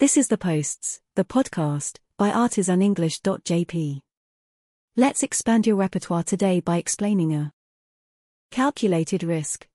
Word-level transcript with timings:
This 0.00 0.16
is 0.16 0.28
The 0.28 0.38
Posts, 0.38 1.02
the 1.14 1.26
podcast, 1.26 1.98
by 2.16 2.30
artisanenglish.jp. 2.30 4.00
Let's 4.96 5.22
expand 5.22 5.66
your 5.66 5.76
repertoire 5.76 6.22
today 6.22 6.60
by 6.60 6.78
explaining 6.78 7.34
a 7.34 7.52
calculated 8.50 9.22
risk. 9.22 9.68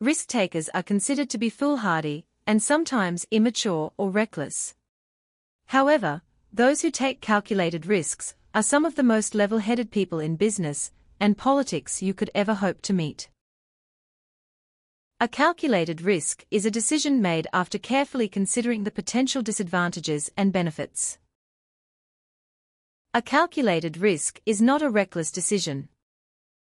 Risk 0.00 0.26
takers 0.26 0.68
are 0.70 0.82
considered 0.82 1.30
to 1.30 1.38
be 1.38 1.48
foolhardy 1.48 2.26
and 2.44 2.60
sometimes 2.60 3.24
immature 3.30 3.92
or 3.96 4.10
reckless. 4.10 4.74
However, 5.66 6.22
those 6.52 6.82
who 6.82 6.90
take 6.90 7.20
calculated 7.20 7.86
risks 7.86 8.34
are 8.52 8.64
some 8.64 8.84
of 8.84 8.96
the 8.96 9.04
most 9.04 9.36
level 9.36 9.58
headed 9.58 9.92
people 9.92 10.18
in 10.18 10.34
business 10.34 10.90
and 11.20 11.38
politics 11.38 12.02
you 12.02 12.12
could 12.12 12.32
ever 12.34 12.54
hope 12.54 12.82
to 12.82 12.92
meet. 12.92 13.28
A 15.20 15.28
calculated 15.28 16.02
risk 16.02 16.44
is 16.50 16.66
a 16.66 16.72
decision 16.72 17.22
made 17.22 17.46
after 17.52 17.78
carefully 17.78 18.28
considering 18.28 18.82
the 18.82 18.90
potential 18.90 19.42
disadvantages 19.42 20.28
and 20.36 20.52
benefits. 20.52 21.18
A 23.14 23.22
calculated 23.22 23.96
risk 23.96 24.40
is 24.44 24.60
not 24.60 24.82
a 24.82 24.90
reckless 24.90 25.30
decision. 25.30 25.88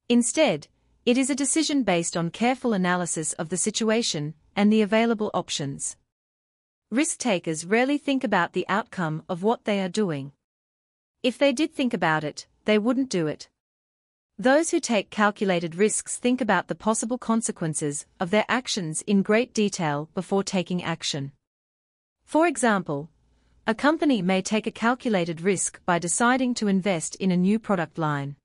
Instead, 0.09 0.67
it 1.05 1.19
is 1.19 1.29
a 1.29 1.35
decision 1.35 1.83
based 1.83 2.17
on 2.17 2.31
careful 2.31 2.73
analysis 2.73 3.33
of 3.33 3.49
the 3.49 3.57
situation 3.57 4.33
and 4.55 4.73
the 4.73 4.81
available 4.81 5.29
options. 5.35 5.95
Risk 6.89 7.19
takers 7.19 7.63
rarely 7.63 7.99
think 7.99 8.23
about 8.23 8.53
the 8.53 8.65
outcome 8.67 9.23
of 9.29 9.43
what 9.43 9.65
they 9.65 9.79
are 9.79 9.87
doing. 9.87 10.31
If 11.21 11.37
they 11.37 11.53
did 11.53 11.75
think 11.75 11.93
about 11.93 12.23
it, 12.23 12.47
they 12.65 12.79
wouldn't 12.79 13.11
do 13.11 13.27
it. 13.27 13.49
Those 14.41 14.71
who 14.71 14.79
take 14.79 15.11
calculated 15.11 15.75
risks 15.75 16.17
think 16.17 16.41
about 16.41 16.67
the 16.67 16.73
possible 16.73 17.19
consequences 17.19 18.07
of 18.19 18.31
their 18.31 18.45
actions 18.49 19.03
in 19.03 19.21
great 19.21 19.53
detail 19.53 20.09
before 20.15 20.43
taking 20.43 20.81
action. 20.81 21.31
For 22.25 22.47
example, 22.47 23.11
a 23.67 23.75
company 23.75 24.23
may 24.23 24.41
take 24.41 24.65
a 24.65 24.71
calculated 24.71 25.41
risk 25.41 25.79
by 25.85 25.99
deciding 25.99 26.55
to 26.55 26.67
invest 26.67 27.13
in 27.17 27.29
a 27.29 27.37
new 27.37 27.59
product 27.59 27.99
line. 27.99 28.35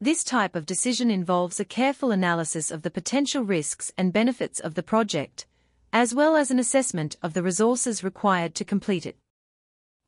This 0.00 0.24
type 0.24 0.56
of 0.56 0.66
decision 0.66 1.12
involves 1.12 1.60
a 1.60 1.64
careful 1.64 2.10
analysis 2.10 2.72
of 2.72 2.82
the 2.82 2.90
potential 2.90 3.44
risks 3.44 3.92
and 3.96 4.12
benefits 4.12 4.58
of 4.58 4.74
the 4.74 4.82
project, 4.82 5.46
as 5.92 6.12
well 6.12 6.34
as 6.34 6.50
an 6.50 6.58
assessment 6.58 7.14
of 7.22 7.34
the 7.34 7.42
resources 7.44 8.02
required 8.02 8.56
to 8.56 8.64
complete 8.64 9.06
it. 9.06 9.16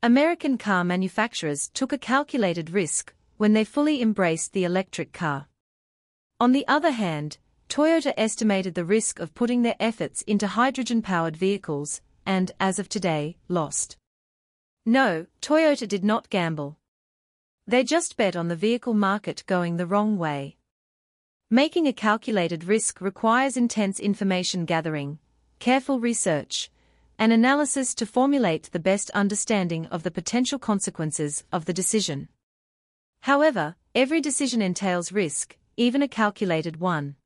American 0.03 0.57
car 0.57 0.83
manufacturers 0.83 1.69
took 1.73 1.93
a 1.93 1.97
calculated 1.97 2.71
risk 2.71 3.13
when 3.37 3.53
they 3.53 3.63
fully 3.63 4.01
embraced 4.01 4.53
the 4.53 4.63
electric 4.63 5.13
car. 5.13 5.47
On 6.39 6.51
the 6.51 6.67
other 6.67 6.91
hand, 6.91 7.37
Toyota 7.69 8.13
estimated 8.17 8.75
the 8.75 8.85
risk 8.85 9.19
of 9.19 9.33
putting 9.33 9.61
their 9.61 9.75
efforts 9.79 10.21
into 10.23 10.47
hydrogen-powered 10.47 11.35
vehicles, 11.35 12.01
and, 12.25 12.51
as 12.59 12.79
of 12.79 12.89
today, 12.89 13.37
lost. 13.47 13.97
No, 14.85 15.25
Toyota 15.41 15.87
did 15.87 16.03
not 16.03 16.29
gamble. 16.29 16.77
They 17.65 17.83
just 17.83 18.15
bet 18.15 18.35
on 18.35 18.47
the 18.47 18.55
vehicle 18.55 18.93
market 18.93 19.43
going 19.47 19.77
the 19.77 19.85
wrong 19.85 20.17
way. 20.17 20.57
Making 21.49 21.87
a 21.87 21.93
calculated 21.93 22.63
risk 22.63 23.01
requires 23.01 23.57
intense 23.57 23.99
information 23.99 24.65
gathering, 24.65 25.19
careful 25.59 25.99
research, 25.99 26.71
and 27.19 27.33
analysis 27.33 27.93
to 27.95 28.05
formulate 28.05 28.69
the 28.71 28.79
best 28.79 29.09
understanding 29.11 29.85
of 29.87 30.03
the 30.03 30.11
potential 30.11 30.59
consequences 30.59 31.43
of 31.51 31.65
the 31.65 31.73
decision. 31.73 32.29
However, 33.27 33.75
every 33.93 34.21
decision 34.21 34.61
entails 34.61 35.11
risk, 35.11 35.57
even 35.75 36.01
a 36.01 36.07
calculated 36.07 36.79
one. 36.79 37.17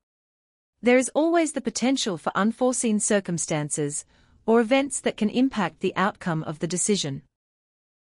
There 0.81 0.97
is 0.97 1.11
always 1.13 1.51
the 1.51 1.61
potential 1.61 2.17
for 2.17 2.31
unforeseen 2.33 2.99
circumstances 2.99 4.03
or 4.47 4.61
events 4.61 4.99
that 5.01 5.15
can 5.15 5.29
impact 5.29 5.79
the 5.79 5.95
outcome 5.95 6.41
of 6.41 6.57
the 6.57 6.65
decision. 6.65 7.21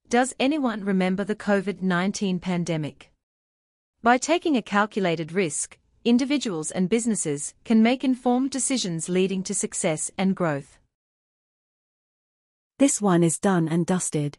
Does 0.10 0.34
anyone 0.42 0.84
remember 0.84 1.24
the 1.24 1.38
COVID 1.38 1.82
19 1.82 2.40
pandemic? 2.40 3.14
By 4.04 4.18
taking 4.18 4.58
a 4.58 4.62
calculated 4.62 5.32
risk, 5.32 5.78
individuals 6.04 6.72
and 6.72 6.90
businesses 6.90 7.54
can 7.64 7.82
make 7.82 8.04
informed 8.04 8.52
decisions 8.52 9.08
leading 9.08 9.42
to 9.44 9.54
success 9.54 10.12
and 10.18 10.36
growth. 10.36 10.80
This 12.78 13.02
one 13.02 13.24
is 13.24 13.40
done 13.40 13.70
and 13.70 13.86
dusted. 13.86 14.38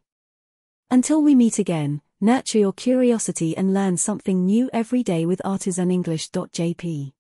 Until 0.91 1.23
we 1.23 1.35
meet 1.35 1.59
again, 1.59 2.03
nurture 2.21 2.59
your 2.59 2.73
curiosity 2.73 3.57
and 3.57 3.75
learn 3.75 3.97
something 3.97 4.47
new 4.47 4.71
every 4.73 5.03
day 5.03 5.27
with 5.27 5.41
artisanenglish.jp. 5.45 7.16